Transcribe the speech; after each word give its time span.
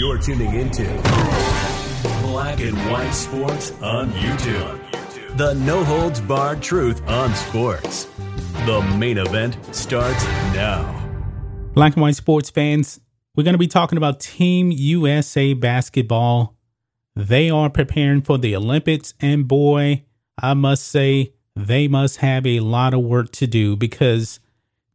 You're 0.00 0.16
tuning 0.16 0.54
into 0.54 0.84
Black 2.22 2.58
and 2.60 2.74
White 2.90 3.10
Sports 3.10 3.72
on 3.82 4.10
YouTube. 4.12 5.36
The 5.36 5.52
no 5.52 5.84
holds 5.84 6.22
barred 6.22 6.62
truth 6.62 7.06
on 7.06 7.34
sports. 7.34 8.06
The 8.64 8.80
main 8.96 9.18
event 9.18 9.58
starts 9.76 10.24
now. 10.54 11.06
Black 11.74 11.96
and 11.96 12.00
white 12.02 12.16
sports 12.16 12.48
fans, 12.48 12.98
we're 13.36 13.44
going 13.44 13.52
to 13.52 13.58
be 13.58 13.66
talking 13.66 13.98
about 13.98 14.20
Team 14.20 14.72
USA 14.72 15.52
basketball. 15.52 16.56
They 17.14 17.50
are 17.50 17.68
preparing 17.68 18.22
for 18.22 18.38
the 18.38 18.56
Olympics, 18.56 19.12
and 19.20 19.46
boy, 19.46 20.04
I 20.38 20.54
must 20.54 20.88
say, 20.88 21.34
they 21.54 21.88
must 21.88 22.16
have 22.16 22.46
a 22.46 22.60
lot 22.60 22.94
of 22.94 23.02
work 23.02 23.32
to 23.32 23.46
do 23.46 23.76
because 23.76 24.40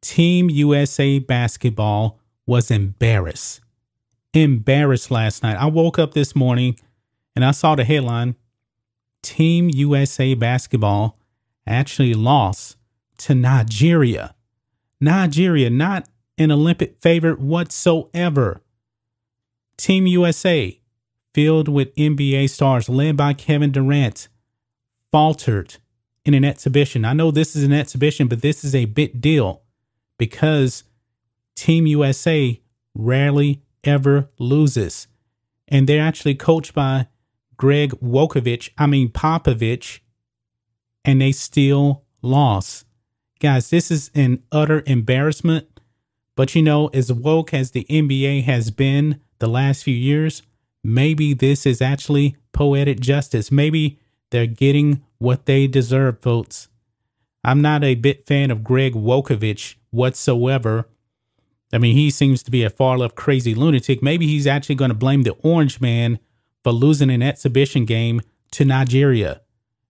Team 0.02 0.49
USA 0.49 1.20
basketball 1.20 2.20
was 2.45 2.72
embarrassed. 2.72 3.62
Embarrassed 4.34 5.12
last 5.12 5.44
night. 5.44 5.55
I 5.55 5.66
woke 5.67 5.98
up 5.98 6.13
this 6.13 6.35
morning 6.35 6.77
and 7.35 7.43
I 7.43 7.51
saw 7.51 7.76
the 7.76 7.84
headline 7.84 8.35
Team 9.21 9.71
USA 9.74 10.35
basketball 10.35 11.18
actually 11.66 12.13
lost 12.13 12.77
to 13.18 13.34
Nigeria. 13.34 14.35
Nigeria, 15.01 15.70
not 15.70 16.07
an 16.38 16.51
Olympic 16.51 17.01
favorite 17.01 17.40
whatsoever. 17.40 18.62
Team 19.77 20.05
USA, 20.07 20.79
filled 21.34 21.68
with 21.68 21.93
NBA 21.96 22.49
stars 22.49 22.88
led 22.88 23.18
by 23.18 23.34
Kevin 23.34 23.71
Durant, 23.71 24.27
faltered 25.12 25.77
in 26.23 26.34
an 26.34 26.46
exhibition. 26.46 27.04
I 27.04 27.13
know 27.13 27.32
this 27.32 27.55
is 27.55 27.63
an 27.63 27.73
exhibition, 27.73 28.27
but 28.27 28.41
this 28.41 28.63
is 28.63 28.73
a 28.73 28.85
big 28.85 29.21
deal 29.21 29.62
because 30.18 30.84
Team 31.55 31.87
USA 31.87 32.59
rarely 32.93 33.61
ever 33.84 34.29
loses. 34.39 35.07
And 35.67 35.87
they're 35.87 36.01
actually 36.01 36.35
coached 36.35 36.73
by 36.73 37.07
Greg 37.57 37.91
Wokovich, 38.01 38.70
I 38.77 38.85
mean 38.85 39.09
Popovich, 39.09 39.99
and 41.03 41.21
they 41.21 41.31
still 41.31 42.03
lost. 42.21 42.85
Guys, 43.39 43.70
this 43.70 43.91
is 43.91 44.11
an 44.15 44.43
utter 44.51 44.83
embarrassment. 44.85 45.67
But 46.35 46.53
you 46.55 46.61
know, 46.61 46.87
as 46.87 47.11
woke 47.11 47.53
as 47.53 47.71
the 47.71 47.85
NBA 47.89 48.43
has 48.43 48.71
been 48.71 49.21
the 49.39 49.48
last 49.48 49.83
few 49.83 49.95
years, 49.95 50.41
maybe 50.83 51.33
this 51.33 51.65
is 51.65 51.81
actually 51.81 52.35
poetic 52.51 52.99
justice. 52.99 53.51
Maybe 53.51 53.99
they're 54.31 54.48
getting 54.48 55.03
what 55.17 55.45
they 55.45 55.67
deserve, 55.67 56.21
folks. 56.21 56.67
I'm 57.43 57.61
not 57.61 57.83
a 57.83 57.95
bit 57.95 58.26
fan 58.26 58.51
of 58.51 58.63
Greg 58.63 58.93
Wokovich 58.93 59.76
whatsoever. 59.91 60.87
I 61.76 61.77
mean, 61.77 61.95
he 61.95 62.09
seems 62.09 62.41
to 62.43 62.51
be 62.51 62.63
a 62.63 62.70
far 62.70 62.98
left 62.98 63.15
crazy 63.15 63.54
lunatic. 63.54 64.01
Maybe 64.01 64.25
he's 64.25 64.47
actually 64.47 64.75
going 64.75 64.90
to 64.90 64.95
blame 64.95 65.23
the 65.23 65.34
Orange 65.44 65.81
Man 65.81 66.19
for 66.63 66.72
losing 66.72 67.09
an 67.09 67.22
exhibition 67.22 67.84
game 67.84 68.22
to 68.51 68.63
Nigeria. 68.63 69.41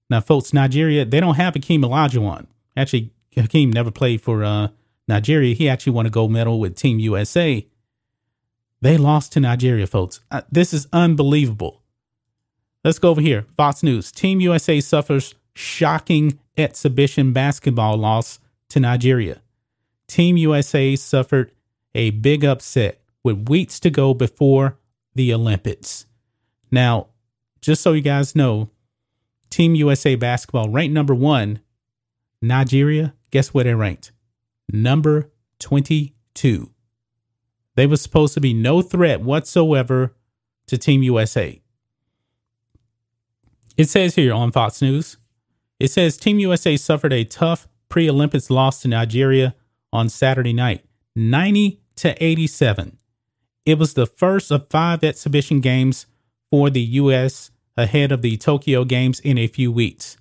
Now, 0.09 0.21
folks, 0.21 0.51
Nigeria, 0.51 1.05
they 1.05 1.19
don't 1.19 1.35
have 1.35 1.53
Hakeem 1.53 1.83
Olajuwon. 1.83 2.47
Actually, 2.75 3.11
Hakeem 3.35 3.71
never 3.71 3.91
played 3.91 4.21
for 4.21 4.43
uh, 4.43 4.69
Nigeria. 5.07 5.53
He 5.53 5.69
actually 5.69 5.93
won 5.93 6.07
a 6.07 6.09
gold 6.09 6.31
medal 6.31 6.59
with 6.59 6.75
Team 6.75 6.97
USA. 6.99 7.65
They 8.81 8.97
lost 8.97 9.33
to 9.33 9.39
Nigeria, 9.39 9.85
folks. 9.85 10.21
Uh, 10.31 10.41
this 10.51 10.73
is 10.73 10.87
unbelievable. 10.91 11.83
Let's 12.83 12.99
go 12.99 13.09
over 13.09 13.21
here. 13.21 13.45
Fox 13.57 13.83
News. 13.83 14.11
Team 14.11 14.41
USA 14.41 14.81
suffers 14.81 15.35
shocking 15.53 16.39
exhibition 16.57 17.31
basketball 17.31 17.97
loss 17.97 18.39
to 18.69 18.79
Nigeria. 18.79 19.41
Team 20.07 20.37
USA 20.37 20.95
suffered 20.95 21.51
a 21.95 22.11
big 22.11 22.45
upset 22.45 23.01
with 23.23 23.49
weeks 23.49 23.79
to 23.79 23.89
go 23.89 24.13
before 24.13 24.77
the 25.15 25.33
Olympics. 25.33 26.05
Now, 26.69 27.07
just 27.61 27.81
so 27.81 27.93
you 27.93 28.01
guys 28.01 28.35
know, 28.35 28.69
Team 29.49 29.73
USA 29.73 30.15
basketball 30.15 30.69
ranked 30.69 30.93
number 30.93 31.15
one. 31.15 31.61
Nigeria, 32.41 33.15
guess 33.31 33.53
where 33.53 33.63
they're 33.63 33.77
ranked? 33.77 34.11
Number 34.71 35.31
22. 35.59 36.71
They 37.75 37.87
were 37.87 37.97
supposed 37.97 38.33
to 38.35 38.41
be 38.41 38.53
no 38.53 38.81
threat 38.81 39.21
whatsoever 39.21 40.13
to 40.67 40.77
Team 40.77 41.01
USA. 41.01 41.61
It 43.77 43.89
says 43.89 44.15
here 44.15 44.33
on 44.33 44.51
Fox 44.51 44.81
News 44.81 45.17
it 45.79 45.91
says 45.91 46.17
Team 46.17 46.39
USA 46.39 46.77
suffered 46.77 47.13
a 47.13 47.23
tough 47.25 47.67
pre 47.89 48.09
Olympics 48.09 48.49
loss 48.49 48.81
to 48.81 48.87
Nigeria 48.87 49.55
on 49.91 50.09
Saturday 50.09 50.53
night, 50.53 50.85
90 51.15 51.81
to 51.97 52.23
87. 52.23 52.97
It 53.65 53.79
was 53.79 53.93
the 53.93 54.05
first 54.05 54.51
of 54.51 54.67
five 54.69 55.03
exhibition 55.03 55.59
games 55.59 56.05
for 56.51 56.69
the 56.69 56.81
U.S. 56.81 57.51
ahead 57.75 58.11
of 58.11 58.21
the 58.21 58.37
Tokyo 58.37 58.83
Games 58.83 59.19
in 59.19 59.37
a 59.37 59.47
few 59.47 59.71
weeks. 59.71 60.17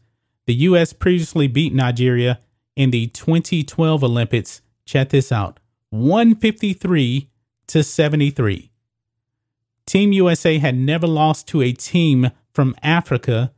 The 0.46 0.54
U.S. 0.54 0.92
previously 0.92 1.46
beat 1.46 1.72
Nigeria 1.74 2.40
in 2.76 2.90
the 2.90 3.06
2012 3.08 4.02
Olympics. 4.02 4.62
Check 4.84 5.10
this 5.10 5.30
out 5.30 5.60
153 5.90 7.28
to 7.68 7.82
73. 7.82 8.70
Team 9.86 10.12
USA 10.12 10.58
had 10.58 10.74
never 10.74 11.06
lost 11.06 11.46
to 11.48 11.62
a 11.62 11.72
team 11.72 12.30
from 12.52 12.74
Africa 12.82 13.52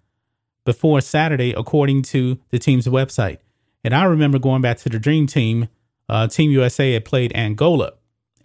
before 0.65 1.00
Saturday, 1.00 1.53
according 1.53 2.03
to 2.03 2.38
the 2.50 2.59
team's 2.59 2.87
website. 2.87 3.38
And 3.84 3.94
I 3.94 4.05
remember 4.05 4.38
going 4.38 4.62
back 4.62 4.78
to 4.78 4.88
the 4.88 4.99
Dream 4.99 5.26
Team, 5.26 5.69
uh, 6.09 6.26
Team 6.26 6.50
USA 6.50 6.93
had 6.93 7.05
played 7.05 7.32
Angola. 7.34 7.93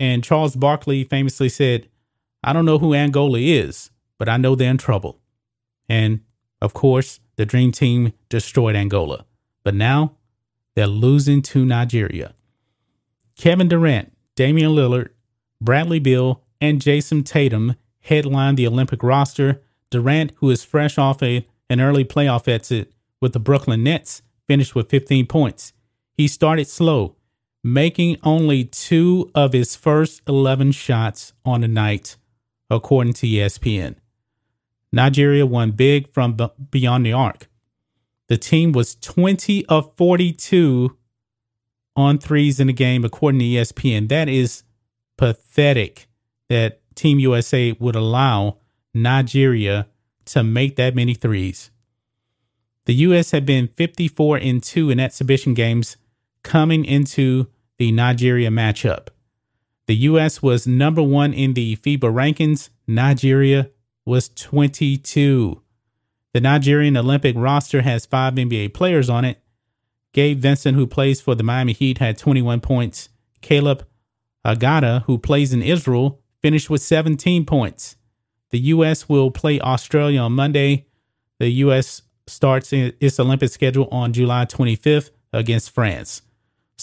And 0.01 0.23
Charles 0.23 0.55
Barkley 0.55 1.03
famously 1.03 1.47
said, 1.47 1.87
I 2.43 2.53
don't 2.53 2.65
know 2.65 2.79
who 2.79 2.95
Angola 2.95 3.37
is, 3.37 3.91
but 4.17 4.27
I 4.27 4.37
know 4.37 4.55
they're 4.55 4.71
in 4.71 4.79
trouble. 4.79 5.21
And 5.87 6.21
of 6.59 6.73
course, 6.73 7.19
the 7.35 7.45
Dream 7.45 7.71
Team 7.71 8.11
destroyed 8.27 8.75
Angola. 8.75 9.25
But 9.63 9.75
now 9.75 10.17
they're 10.73 10.87
losing 10.87 11.43
to 11.43 11.63
Nigeria. 11.67 12.33
Kevin 13.37 13.67
Durant, 13.67 14.11
Damian 14.35 14.71
Lillard, 14.71 15.09
Bradley 15.61 15.99
Beal, 15.99 16.41
and 16.59 16.81
Jayson 16.81 17.23
Tatum 17.23 17.75
headline 17.99 18.55
the 18.55 18.65
Olympic 18.65 19.03
roster. 19.03 19.61
Durant, 19.91 20.31
who 20.37 20.49
is 20.49 20.63
fresh 20.63 20.97
off 20.97 21.21
a 21.21 21.45
an 21.69 21.79
early 21.79 22.05
playoff 22.05 22.47
exit 22.47 22.91
with 23.19 23.33
the 23.33 23.39
Brooklyn 23.39 23.83
Nets, 23.83 24.23
finished 24.47 24.73
with 24.73 24.89
15 24.89 25.27
points. 25.27 25.73
He 26.11 26.27
started 26.27 26.67
slow, 26.67 27.17
making 27.63 28.17
only 28.23 28.63
two 28.63 29.29
of 29.35 29.53
his 29.53 29.75
first 29.75 30.21
11 30.27 30.71
shots 30.71 31.33
on 31.45 31.61
the 31.61 31.67
night, 31.67 32.17
according 32.69 33.13
to 33.13 33.27
ESPN. 33.27 33.95
Nigeria 34.91 35.45
won 35.45 35.71
big 35.71 36.11
from 36.11 36.37
beyond 36.69 37.05
the 37.05 37.13
arc. 37.13 37.47
The 38.27 38.37
team 38.37 38.71
was 38.71 38.95
20 38.95 39.65
of 39.67 39.95
42 39.95 40.97
on 41.95 42.17
threes 42.17 42.59
in 42.59 42.67
the 42.67 42.73
game, 42.73 43.03
according 43.03 43.39
to 43.39 43.45
ESPN. 43.45 44.09
That 44.09 44.29
is 44.29 44.63
pathetic 45.17 46.07
that 46.49 46.81
Team 46.95 47.19
USA 47.19 47.73
would 47.73 47.95
allow 47.95 48.57
Nigeria 48.93 49.87
to 50.25 50.43
make 50.43 50.75
that 50.75 50.95
many 50.95 51.13
threes. 51.13 51.71
The 52.85 52.93
U.S. 52.95 53.31
had 53.31 53.45
been 53.45 53.67
54 53.67 54.37
and 54.37 54.61
2 54.61 54.89
in 54.89 54.99
exhibition 54.99 55.53
games 55.53 55.97
coming 56.43 56.85
into 56.85 57.47
the 57.77 57.91
Nigeria 57.91 58.49
matchup. 58.49 59.07
The 59.87 59.95
U.S. 59.95 60.41
was 60.41 60.67
number 60.67 61.01
one 61.03 61.33
in 61.33 61.53
the 61.53 61.75
FIBA 61.75 61.99
rankings. 61.99 62.69
Nigeria 62.87 63.69
was 64.05 64.29
22. 64.29 65.61
The 66.33 66.39
Nigerian 66.39 66.95
Olympic 66.95 67.35
roster 67.35 67.81
has 67.81 68.05
five 68.05 68.35
NBA 68.35 68.73
players 68.73 69.09
on 69.09 69.25
it. 69.25 69.41
Gabe 70.13 70.39
Vincent, 70.39 70.75
who 70.75 70.87
plays 70.87 71.21
for 71.21 71.35
the 71.35 71.43
Miami 71.43 71.73
Heat, 71.73 71.97
had 71.97 72.17
21 72.17 72.61
points. 72.61 73.09
Caleb 73.41 73.85
Agada, 74.45 75.03
who 75.05 75.17
plays 75.17 75.53
in 75.53 75.61
Israel, 75.61 76.21
finished 76.41 76.69
with 76.69 76.81
17 76.81 77.45
points. 77.45 77.95
The 78.51 78.59
U.S. 78.59 79.07
will 79.07 79.31
play 79.31 79.59
Australia 79.59 80.21
on 80.21 80.33
Monday. 80.33 80.87
The 81.39 81.49
U.S. 81.49 82.03
starts 82.27 82.71
its 82.73 83.19
Olympic 83.19 83.49
schedule 83.49 83.87
on 83.91 84.13
July 84.13 84.45
25th 84.45 85.11
against 85.33 85.71
France. 85.71 86.21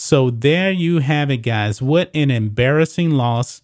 So 0.00 0.31
there 0.31 0.71
you 0.71 1.00
have 1.00 1.29
it, 1.29 1.39
guys. 1.39 1.83
What 1.83 2.12
an 2.15 2.31
embarrassing 2.31 3.11
loss 3.11 3.62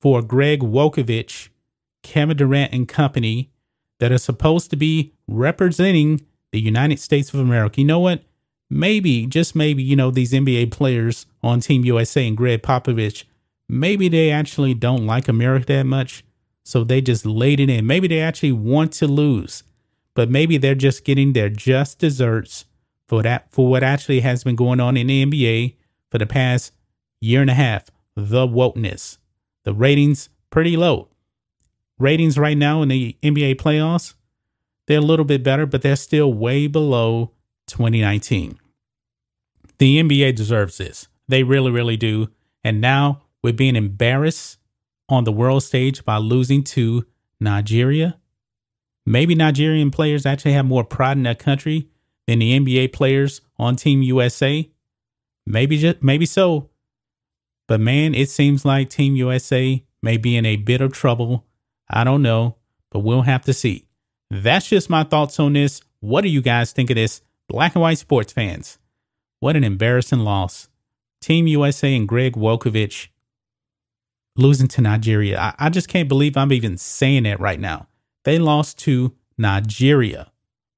for 0.00 0.22
Greg 0.22 0.60
Wokovich, 0.60 1.50
Kevin 2.02 2.38
Durant 2.38 2.72
and 2.72 2.88
company 2.88 3.50
that 4.00 4.10
are 4.10 4.18
supposed 4.18 4.70
to 4.70 4.76
be 4.76 5.12
representing 5.28 6.26
the 6.52 6.60
United 6.60 7.00
States 7.00 7.34
of 7.34 7.40
America. 7.40 7.82
You 7.82 7.86
know 7.86 8.00
what? 8.00 8.22
Maybe, 8.70 9.26
just 9.26 9.54
maybe, 9.54 9.82
you 9.82 9.94
know, 9.94 10.10
these 10.10 10.32
NBA 10.32 10.70
players 10.70 11.26
on 11.42 11.60
Team 11.60 11.84
USA 11.84 12.26
and 12.26 12.34
Gregg 12.34 12.62
Popovich, 12.62 13.24
maybe 13.68 14.08
they 14.08 14.30
actually 14.30 14.72
don't 14.72 15.06
like 15.06 15.28
America 15.28 15.66
that 15.66 15.84
much. 15.84 16.24
So 16.64 16.82
they 16.82 17.02
just 17.02 17.26
laid 17.26 17.60
it 17.60 17.68
in. 17.68 17.86
Maybe 17.86 18.08
they 18.08 18.20
actually 18.20 18.52
want 18.52 18.94
to 18.94 19.06
lose, 19.06 19.64
but 20.14 20.30
maybe 20.30 20.56
they're 20.56 20.74
just 20.74 21.04
getting 21.04 21.34
their 21.34 21.50
just 21.50 21.98
desserts 21.98 22.64
for 23.12 23.22
that, 23.22 23.46
for 23.50 23.68
what 23.68 23.82
actually 23.82 24.20
has 24.20 24.42
been 24.42 24.56
going 24.56 24.80
on 24.80 24.96
in 24.96 25.08
the 25.08 25.26
NBA 25.26 25.76
for 26.10 26.16
the 26.16 26.24
past 26.24 26.72
year 27.20 27.42
and 27.42 27.50
a 27.50 27.54
half. 27.54 27.90
The 28.16 28.46
wokeness, 28.46 29.18
the 29.64 29.74
ratings 29.74 30.30
pretty 30.48 30.78
low. 30.78 31.10
Ratings 31.98 32.38
right 32.38 32.56
now 32.56 32.80
in 32.80 32.88
the 32.88 33.18
NBA 33.22 33.56
playoffs, 33.56 34.14
they're 34.86 34.96
a 34.96 35.02
little 35.02 35.26
bit 35.26 35.42
better, 35.42 35.66
but 35.66 35.82
they're 35.82 35.94
still 35.94 36.32
way 36.32 36.66
below 36.66 37.32
2019. 37.66 38.58
The 39.76 40.02
NBA 40.02 40.34
deserves 40.34 40.78
this. 40.78 41.06
They 41.28 41.42
really, 41.42 41.70
really 41.70 41.98
do. 41.98 42.30
And 42.64 42.80
now 42.80 43.24
we're 43.42 43.52
being 43.52 43.76
embarrassed 43.76 44.56
on 45.10 45.24
the 45.24 45.32
world 45.32 45.62
stage 45.64 46.02
by 46.06 46.16
losing 46.16 46.64
to 46.64 47.04
Nigeria. 47.38 48.18
Maybe 49.04 49.34
Nigerian 49.34 49.90
players 49.90 50.24
actually 50.24 50.52
have 50.52 50.64
more 50.64 50.82
pride 50.82 51.18
in 51.18 51.24
their 51.24 51.34
country 51.34 51.90
than 52.26 52.38
the 52.38 52.58
NBA 52.58 52.92
players 52.92 53.40
on 53.58 53.76
Team 53.76 54.02
USA. 54.02 54.70
Maybe 55.46 55.78
just 55.78 56.02
maybe 56.02 56.26
so. 56.26 56.70
But 57.68 57.80
man, 57.80 58.14
it 58.14 58.28
seems 58.28 58.64
like 58.64 58.90
Team 58.90 59.16
USA 59.16 59.82
may 60.02 60.16
be 60.16 60.36
in 60.36 60.46
a 60.46 60.56
bit 60.56 60.80
of 60.80 60.92
trouble. 60.92 61.46
I 61.88 62.04
don't 62.04 62.22
know, 62.22 62.56
but 62.90 63.00
we'll 63.00 63.22
have 63.22 63.42
to 63.46 63.52
see. 63.52 63.86
That's 64.30 64.68
just 64.68 64.90
my 64.90 65.04
thoughts 65.04 65.38
on 65.38 65.52
this. 65.52 65.82
What 66.00 66.22
do 66.22 66.28
you 66.28 66.42
guys 66.42 66.72
think 66.72 66.90
of 66.90 66.96
this? 66.96 67.22
Black 67.48 67.74
and 67.74 67.82
white 67.82 67.98
sports 67.98 68.32
fans. 68.32 68.78
What 69.40 69.56
an 69.56 69.64
embarrassing 69.64 70.20
loss. 70.20 70.68
Team 71.20 71.46
USA 71.46 71.94
and 71.94 72.08
Greg 72.08 72.34
Wokovich 72.34 73.08
losing 74.36 74.68
to 74.68 74.80
Nigeria. 74.80 75.38
I, 75.38 75.54
I 75.58 75.68
just 75.68 75.88
can't 75.88 76.08
believe 76.08 76.36
I'm 76.36 76.52
even 76.52 76.78
saying 76.78 77.24
that 77.24 77.40
right 77.40 77.60
now. 77.60 77.88
They 78.24 78.38
lost 78.38 78.78
to 78.80 79.14
Nigeria, 79.36 80.32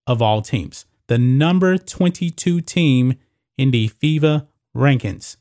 of 0.06 0.22
all 0.22 0.42
teams, 0.42 0.86
the 1.08 1.18
number 1.18 1.76
22 1.78 2.60
team 2.60 3.14
in 3.56 3.70
the 3.70 3.88
FIBA 3.88 4.46
rankings. 4.76 5.36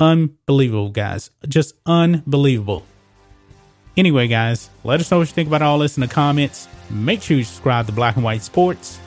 Unbelievable, 0.00 0.90
guys. 0.90 1.30
Just 1.46 1.74
unbelievable. 1.86 2.84
Anyway, 3.96 4.26
guys, 4.26 4.70
let 4.84 5.00
us 5.00 5.10
know 5.10 5.18
what 5.18 5.28
you 5.28 5.34
think 5.34 5.48
about 5.48 5.62
all 5.62 5.78
this 5.78 5.96
in 5.96 6.00
the 6.00 6.08
comments. 6.08 6.66
Make 6.90 7.22
sure 7.22 7.36
you 7.36 7.44
subscribe 7.44 7.86
to 7.86 7.92
Black 7.92 8.16
and 8.16 8.24
White 8.24 8.42
Sports, 8.42 8.98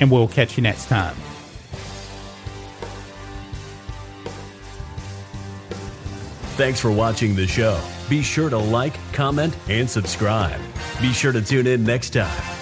and 0.00 0.10
we'll 0.10 0.28
catch 0.28 0.56
you 0.56 0.62
next 0.62 0.86
time. 0.86 1.14
Thanks 6.56 6.80
for 6.80 6.90
watching 6.90 7.34
the 7.34 7.46
show. 7.46 7.80
Be 8.08 8.22
sure 8.22 8.48
to 8.48 8.58
like, 8.58 8.94
comment, 9.12 9.56
and 9.68 9.90
subscribe. 9.90 10.60
Be 11.00 11.12
sure 11.12 11.32
to 11.32 11.42
tune 11.42 11.66
in 11.66 11.84
next 11.84 12.10
time 12.10 12.53